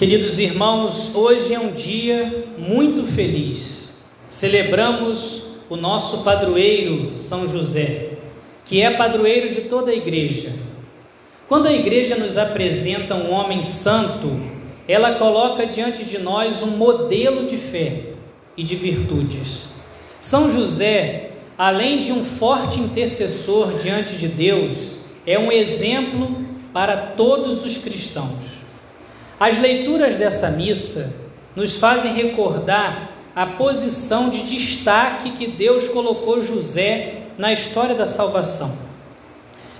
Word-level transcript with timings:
Queridos 0.00 0.38
irmãos, 0.38 1.14
hoje 1.14 1.52
é 1.52 1.60
um 1.60 1.72
dia 1.72 2.46
muito 2.56 3.02
feliz. 3.02 3.90
Celebramos 4.30 5.42
o 5.68 5.76
nosso 5.76 6.22
padroeiro, 6.24 7.18
São 7.18 7.46
José, 7.46 8.12
que 8.64 8.80
é 8.80 8.90
padroeiro 8.92 9.50
de 9.50 9.60
toda 9.60 9.90
a 9.90 9.94
igreja. 9.94 10.54
Quando 11.46 11.66
a 11.66 11.72
igreja 11.74 12.16
nos 12.16 12.38
apresenta 12.38 13.14
um 13.14 13.30
homem 13.30 13.62
santo, 13.62 14.30
ela 14.88 15.16
coloca 15.16 15.66
diante 15.66 16.02
de 16.02 16.16
nós 16.16 16.62
um 16.62 16.70
modelo 16.70 17.44
de 17.44 17.58
fé 17.58 18.04
e 18.56 18.64
de 18.64 18.76
virtudes. 18.76 19.66
São 20.18 20.48
José, 20.48 21.32
além 21.58 21.98
de 21.98 22.10
um 22.10 22.24
forte 22.24 22.80
intercessor 22.80 23.74
diante 23.74 24.16
de 24.16 24.28
Deus, 24.28 24.96
é 25.26 25.38
um 25.38 25.52
exemplo 25.52 26.42
para 26.72 26.96
todos 26.96 27.66
os 27.66 27.76
cristãos. 27.76 28.59
As 29.40 29.58
leituras 29.58 30.16
dessa 30.16 30.50
missa 30.50 31.14
nos 31.56 31.78
fazem 31.78 32.12
recordar 32.12 33.10
a 33.34 33.46
posição 33.46 34.28
de 34.28 34.42
destaque 34.42 35.30
que 35.30 35.46
Deus 35.46 35.88
colocou 35.88 36.42
José 36.42 37.14
na 37.38 37.50
história 37.50 37.94
da 37.94 38.04
salvação. 38.04 38.70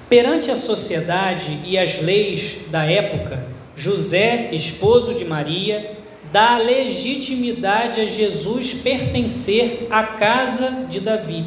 Perante 0.09 0.51
a 0.51 0.57
sociedade 0.57 1.59
e 1.67 1.77
as 1.77 2.01
leis 2.01 2.57
da 2.71 2.87
época, 2.87 3.45
José, 3.77 4.49
esposo 4.53 5.13
de 5.13 5.27
Maria, 5.27 5.93
dá 6.33 6.57
legitimidade 6.57 8.01
a 8.01 8.07
Jesus 8.07 8.73
pertencer 8.73 9.89
à 9.91 10.05
casa 10.05 10.87
de 10.89 11.01
Davi. 11.01 11.45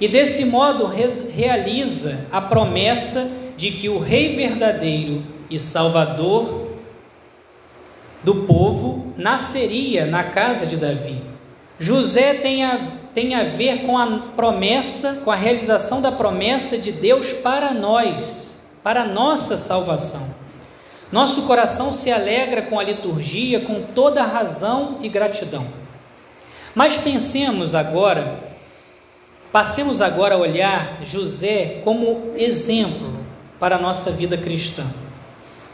E 0.00 0.08
desse 0.08 0.46
modo 0.46 0.90
realiza 1.34 2.18
a 2.32 2.40
promessa 2.40 3.30
de 3.58 3.72
que 3.72 3.90
o 3.90 3.98
Rei 3.98 4.34
verdadeiro 4.34 5.22
e 5.50 5.58
Salvador 5.58 6.65
do 8.22 8.34
povo 8.46 9.12
nasceria 9.16 10.06
na 10.06 10.24
casa 10.24 10.66
de 10.66 10.76
Davi. 10.76 11.22
José 11.78 12.34
tem 12.34 12.64
a, 12.64 12.80
tem 13.12 13.34
a 13.34 13.44
ver 13.44 13.82
com 13.82 13.98
a 13.98 14.18
promessa, 14.34 15.20
com 15.24 15.30
a 15.30 15.36
realização 15.36 16.00
da 16.00 16.10
promessa 16.10 16.78
de 16.78 16.90
Deus 16.90 17.32
para 17.32 17.72
nós, 17.72 18.58
para 18.82 19.02
a 19.02 19.06
nossa 19.06 19.56
salvação. 19.56 20.26
Nosso 21.12 21.42
coração 21.42 21.92
se 21.92 22.10
alegra 22.10 22.62
com 22.62 22.80
a 22.80 22.84
liturgia 22.84 23.60
com 23.60 23.82
toda 23.94 24.24
razão 24.24 24.98
e 25.00 25.08
gratidão. 25.08 25.66
Mas 26.74 26.96
pensemos 26.96 27.74
agora, 27.74 28.38
passemos 29.52 30.02
agora 30.02 30.34
a 30.34 30.38
olhar 30.38 30.98
José 31.04 31.80
como 31.84 32.32
exemplo 32.36 33.14
para 33.60 33.76
a 33.76 33.80
nossa 33.80 34.10
vida 34.10 34.36
cristã. 34.36 34.84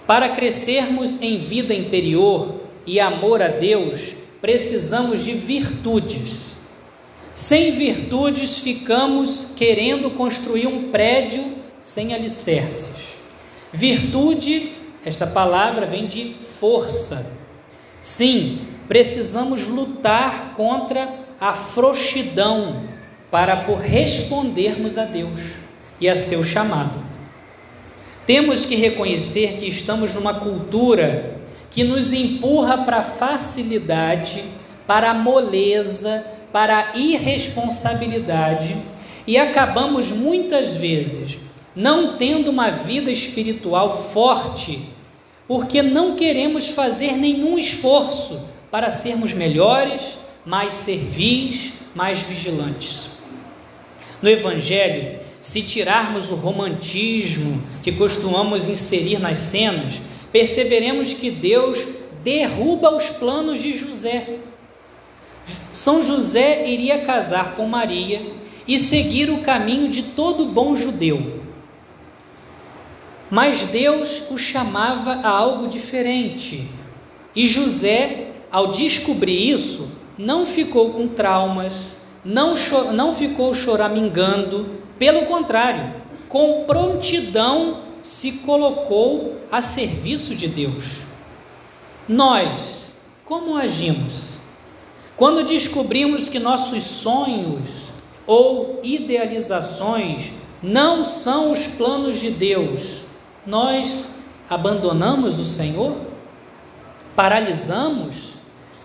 Para 0.06 0.31
crescermos 0.31 1.20
em 1.22 1.39
vida 1.39 1.72
interior 1.72 2.61
e 2.86 2.98
amor 2.98 3.41
a 3.41 3.48
Deus, 3.48 4.14
precisamos 4.41 5.25
de 5.25 5.33
virtudes. 5.33 6.53
Sem 7.34 7.72
virtudes, 7.72 8.58
ficamos 8.58 9.48
querendo 9.56 10.11
construir 10.11 10.67
um 10.67 10.91
prédio 10.91 11.45
sem 11.80 12.12
alicerces. 12.12 13.14
Virtude, 13.73 14.73
esta 15.05 15.27
palavra 15.27 15.86
vem 15.86 16.06
de 16.06 16.34
força. 16.58 17.27
Sim, 18.00 18.67
precisamos 18.89 19.67
lutar 19.67 20.53
contra 20.55 21.08
a 21.41 21.55
frouxidão 21.55 22.83
para 23.30 23.56
por 23.58 23.78
respondermos 23.78 24.98
a 24.98 25.05
Deus 25.05 25.41
e 26.00 26.08
a 26.08 26.17
seu 26.17 26.45
chamado. 26.45 27.11
Temos 28.27 28.65
que 28.65 28.77
reconhecer 28.77 29.56
que 29.59 29.67
estamos 29.67 30.15
numa 30.15 30.34
cultura 30.34 31.37
que 31.70 31.83
nos 31.83 32.12
empurra 32.12 32.79
para 32.79 32.98
a 32.98 33.03
facilidade, 33.03 34.45
para 34.87 35.11
a 35.11 35.14
moleza, 35.14 36.25
para 36.52 36.79
a 36.79 36.96
irresponsabilidade 36.98 38.77
e 39.27 39.39
acabamos 39.39 40.11
muitas 40.11 40.77
vezes 40.77 41.39
não 41.74 42.19
tendo 42.19 42.51
uma 42.51 42.70
vida 42.70 43.11
espiritual 43.11 44.11
forte, 44.13 44.80
porque 45.48 45.80
não 45.80 46.17
queremos 46.17 46.69
fazer 46.69 47.13
nenhum 47.13 47.58
esforço 47.58 48.41
para 48.70 48.91
sermos 48.91 49.33
melhores, 49.33 50.19
mais 50.45 50.75
servis, 50.75 51.73
mais 51.95 52.20
vigilantes. 52.20 53.11
No 54.20 54.29
Evangelho, 54.29 55.19
se 55.42 55.61
tirarmos 55.61 56.30
o 56.30 56.36
romantismo 56.36 57.61
que 57.83 57.91
costumamos 57.91 58.69
inserir 58.69 59.19
nas 59.19 59.41
cenas, 59.41 60.01
perceberemos 60.30 61.13
que 61.13 61.30
Deus 61.30 61.85
derruba 62.23 62.97
os 62.97 63.11
planos 63.11 63.61
de 63.61 63.77
José. 63.77 64.39
São 65.75 66.07
José 66.07 66.69
iria 66.69 67.05
casar 67.05 67.57
com 67.57 67.67
Maria 67.67 68.23
e 68.69 68.79
seguir 68.79 69.31
o 69.31 69.39
caminho 69.39 69.89
de 69.89 70.02
todo 70.02 70.47
bom 70.47 70.77
judeu. 70.77 71.42
Mas 73.29 73.63
Deus 73.63 74.31
o 74.31 74.39
chamava 74.39 75.14
a 75.14 75.29
algo 75.29 75.67
diferente. 75.67 76.69
E 77.35 77.48
José, 77.48 78.29
ao 78.51 78.70
descobrir 78.70 79.51
isso, 79.51 79.91
não 80.17 80.47
ficou 80.47 80.91
com 80.91 81.08
traumas, 81.08 81.97
não, 82.25 82.55
não 82.92 83.13
ficou 83.13 83.52
choramingando, 83.55 84.82
pelo 84.98 85.27
contrário, 85.27 85.95
com 86.29 86.64
prontidão 86.64 87.80
se 88.03 88.33
colocou 88.33 89.36
a 89.51 89.63
serviço 89.63 90.35
de 90.35 90.48
Deus. 90.48 90.98
Nós, 92.08 92.92
como 93.25 93.57
agimos? 93.57 94.33
Quando 95.17 95.45
descobrimos 95.45 96.29
que 96.29 96.39
nossos 96.39 96.83
sonhos 96.83 97.92
ou 98.27 98.81
idealizações 98.83 100.33
não 100.63 101.05
são 101.05 101.52
os 101.52 101.67
planos 101.67 102.20
de 102.20 102.31
Deus, 102.31 103.02
nós 103.47 104.11
abandonamos 104.48 105.39
o 105.39 105.45
Senhor? 105.45 105.97
Paralisamos? 107.14 108.33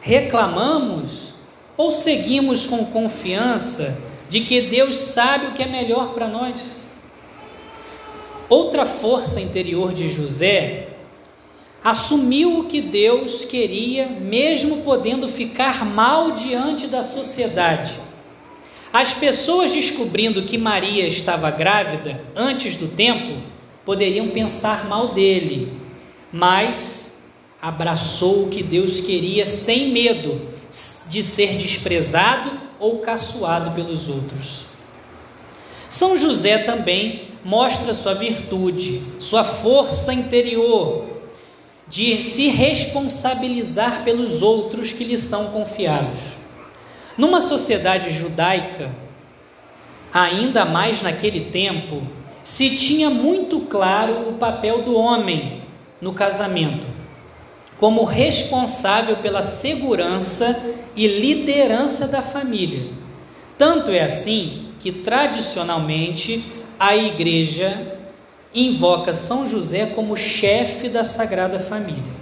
Reclamamos? 0.01 1.33
Ou 1.77 1.91
seguimos 1.91 2.65
com 2.65 2.85
confiança 2.85 3.97
de 4.29 4.41
que 4.41 4.61
Deus 4.61 4.95
sabe 4.95 5.47
o 5.47 5.51
que 5.53 5.63
é 5.63 5.67
melhor 5.67 6.13
para 6.13 6.27
nós. 6.27 6.81
Outra 8.49 8.85
força 8.85 9.41
interior 9.41 9.93
de 9.93 10.07
José 10.09 10.89
assumiu 11.83 12.59
o 12.59 12.63
que 12.65 12.81
Deus 12.81 13.45
queria, 13.45 14.07
mesmo 14.07 14.83
podendo 14.83 15.27
ficar 15.27 15.85
mal 15.85 16.31
diante 16.31 16.87
da 16.87 17.03
sociedade. 17.03 17.93
As 18.91 19.13
pessoas 19.13 19.73
descobrindo 19.73 20.43
que 20.43 20.57
Maria 20.57 21.07
estava 21.07 21.51
grávida 21.51 22.21
antes 22.35 22.75
do 22.75 22.87
tempo 22.87 23.41
poderiam 23.85 24.29
pensar 24.29 24.87
mal 24.87 25.09
dele, 25.09 25.71
mas 26.31 27.13
abraçou 27.61 28.43
o 28.43 28.49
que 28.49 28.63
Deus 28.63 28.99
queria 28.99 29.45
sem 29.45 29.89
medo 29.91 30.41
de 31.09 31.23
ser 31.23 31.57
desprezado 31.57 32.66
ou 32.79 32.99
caçoado 32.99 33.71
pelos 33.71 34.09
outros. 34.09 34.65
São 35.89 36.17
José 36.17 36.59
também 36.59 37.23
mostra 37.43 37.93
sua 37.93 38.13
virtude, 38.13 39.01
sua 39.19 39.43
força 39.43 40.13
interior 40.13 41.05
de 41.87 42.21
se 42.21 42.47
responsabilizar 42.47 44.03
pelos 44.03 44.41
outros 44.41 44.91
que 44.91 45.05
lhe 45.05 45.17
são 45.17 45.47
confiados. 45.47 46.19
Numa 47.17 47.39
sociedade 47.39 48.11
judaica, 48.11 48.91
ainda 50.13 50.65
mais 50.65 51.01
naquele 51.01 51.45
tempo, 51.51 52.01
se 52.43 52.75
tinha 52.75 53.09
muito 53.09 53.61
claro 53.61 54.29
o 54.29 54.33
papel 54.33 54.81
do 54.81 54.95
homem 54.95 55.61
no 56.01 56.13
casamento, 56.13 56.85
como 57.79 58.03
responsável 58.03 59.17
pela 59.17 59.43
segurança 59.43 60.59
e 60.95 61.07
liderança 61.07 62.07
da 62.07 62.21
família. 62.21 62.87
Tanto 63.57 63.91
é 63.91 64.03
assim 64.03 64.67
que 64.79 64.91
tradicionalmente 64.91 66.43
a 66.79 66.95
igreja 66.95 67.97
invoca 68.53 69.13
São 69.13 69.47
José 69.47 69.87
como 69.87 70.17
chefe 70.17 70.89
da 70.89 71.03
Sagrada 71.03 71.59
Família. 71.59 72.17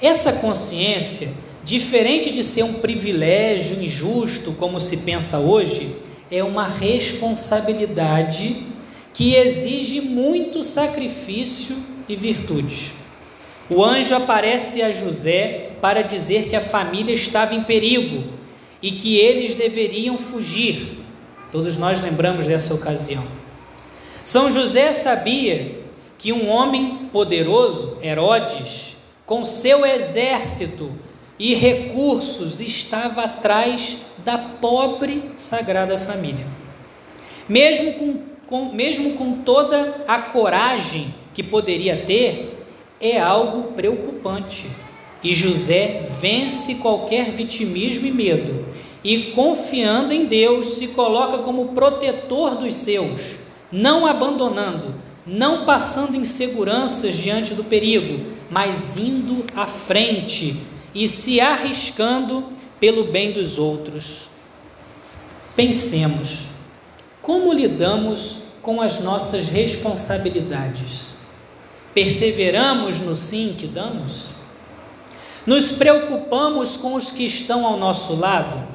Essa 0.00 0.32
consciência, 0.32 1.30
diferente 1.62 2.30
de 2.30 2.44
ser 2.44 2.62
um 2.62 2.74
privilégio 2.74 3.82
injusto, 3.82 4.52
como 4.52 4.80
se 4.80 4.98
pensa 4.98 5.38
hoje, 5.38 5.96
é 6.30 6.42
uma 6.42 6.66
responsabilidade 6.66 8.64
que 9.12 9.34
exige 9.34 10.00
muito 10.00 10.62
sacrifício 10.62 11.76
e 12.08 12.16
virtudes. 12.16 13.03
O 13.70 13.82
anjo 13.82 14.14
aparece 14.14 14.82
a 14.82 14.92
José 14.92 15.70
para 15.80 16.02
dizer 16.02 16.48
que 16.48 16.56
a 16.56 16.60
família 16.60 17.14
estava 17.14 17.54
em 17.54 17.62
perigo 17.62 18.24
e 18.82 18.92
que 18.92 19.16
eles 19.16 19.54
deveriam 19.54 20.18
fugir. 20.18 20.98
Todos 21.50 21.76
nós 21.76 22.00
lembramos 22.02 22.46
dessa 22.46 22.74
ocasião. 22.74 23.24
São 24.22 24.50
José 24.50 24.92
sabia 24.92 25.78
que 26.18 26.32
um 26.32 26.48
homem 26.48 27.08
poderoso, 27.12 27.98
Herodes, 28.02 28.96
com 29.24 29.44
seu 29.44 29.86
exército 29.86 30.90
e 31.38 31.54
recursos, 31.54 32.60
estava 32.60 33.24
atrás 33.24 33.98
da 34.24 34.36
pobre 34.36 35.22
Sagrada 35.38 35.98
Família. 35.98 36.46
Mesmo 37.48 37.94
com, 37.94 38.18
com, 38.46 38.72
mesmo 38.72 39.14
com 39.14 39.42
toda 39.42 40.04
a 40.06 40.18
coragem 40.18 41.14
que 41.34 41.42
poderia 41.42 41.96
ter, 42.06 42.63
é 43.08 43.20
algo 43.20 43.72
preocupante. 43.72 44.66
E 45.22 45.34
José 45.34 46.08
vence 46.20 46.76
qualquer 46.76 47.30
vitimismo 47.30 48.06
e 48.06 48.10
medo, 48.10 48.64
e 49.02 49.32
confiando 49.32 50.12
em 50.12 50.26
Deus, 50.26 50.78
se 50.78 50.88
coloca 50.88 51.38
como 51.38 51.68
protetor 51.68 52.56
dos 52.56 52.74
seus, 52.74 53.36
não 53.70 54.06
abandonando, 54.06 54.94
não 55.26 55.64
passando 55.64 56.16
inseguranças 56.16 57.16
diante 57.16 57.54
do 57.54 57.64
perigo, 57.64 58.24
mas 58.50 58.96
indo 58.96 59.44
à 59.56 59.66
frente 59.66 60.56
e 60.94 61.08
se 61.08 61.40
arriscando 61.40 62.44
pelo 62.78 63.04
bem 63.04 63.32
dos 63.32 63.58
outros. 63.58 64.28
Pensemos, 65.56 66.40
como 67.22 67.52
lidamos 67.52 68.38
com 68.60 68.80
as 68.80 69.00
nossas 69.00 69.48
responsabilidades? 69.48 71.13
Perseveramos 71.94 72.98
no 72.98 73.14
sim 73.14 73.54
que 73.56 73.66
damos? 73.66 74.24
Nos 75.46 75.72
preocupamos 75.72 76.76
com 76.76 76.94
os 76.94 77.10
que 77.10 77.24
estão 77.24 77.64
ao 77.64 77.78
nosso 77.78 78.16
lado? 78.16 78.66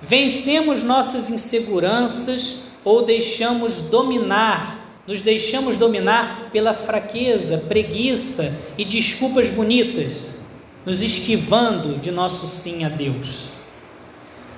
Vencemos 0.00 0.82
nossas 0.82 1.30
inseguranças 1.30 2.56
ou 2.84 3.02
deixamos 3.02 3.80
dominar 3.80 4.84
nos 5.06 5.20
deixamos 5.20 5.76
dominar 5.76 6.48
pela 6.50 6.72
fraqueza, 6.72 7.58
preguiça 7.68 8.54
e 8.78 8.84
desculpas 8.84 9.50
bonitas, 9.50 10.38
nos 10.84 11.02
esquivando 11.02 11.98
de 11.98 12.10
nosso 12.10 12.46
sim 12.46 12.84
a 12.84 12.88
Deus. 12.88 13.48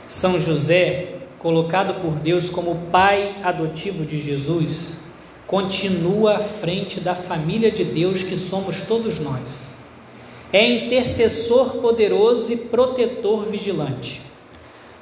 São 0.06 0.38
José, 0.38 1.14
colocado 1.38 2.00
por 2.00 2.12
Deus 2.12 2.48
como 2.48 2.76
pai 2.92 3.34
adotivo 3.42 4.04
de 4.04 4.20
Jesus, 4.20 4.98
continua 5.46 6.38
à 6.38 6.40
frente 6.40 6.98
da 7.00 7.14
família 7.14 7.70
de 7.70 7.84
Deus 7.84 8.22
que 8.22 8.36
somos 8.36 8.82
todos 8.82 9.20
nós. 9.20 9.66
É 10.52 10.64
intercessor 10.64 11.76
poderoso 11.76 12.52
e 12.52 12.56
protetor 12.56 13.44
vigilante. 13.46 14.20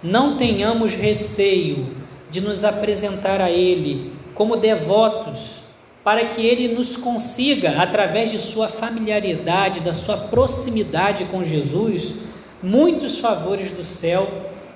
Não 0.02 0.37
tenhamos 0.37 0.93
receio 0.93 1.87
de 2.31 2.41
nos 2.41 2.64
apresentar 2.64 3.41
a 3.41 3.50
Ele 3.50 4.12
como 4.35 4.56
devotos, 4.56 5.62
para 6.02 6.26
que 6.26 6.44
Ele 6.44 6.75
nos 6.75 6.96
consiga, 6.96 7.81
através 7.81 8.31
de 8.31 8.38
sua 8.38 8.69
familiaridade, 8.69 9.81
da 9.81 9.93
sua 9.93 10.17
proximidade 10.17 11.25
com 11.26 11.43
Jesus, 11.43 12.17
muitos 12.62 13.19
favores 13.19 13.70
do 13.70 13.85
céu 13.85 14.29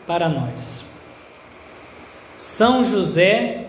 para 0.06 0.28
nós. 0.28 0.84
São 2.38 2.84
José 2.84 3.67